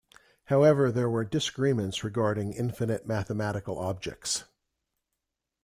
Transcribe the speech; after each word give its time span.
However 0.45 0.91
there 0.91 1.11
were 1.11 1.23
disagreements 1.23 2.03
regarding 2.03 2.53
infinite 2.53 3.05
mathematical 3.05 3.77
objects. 3.77 4.45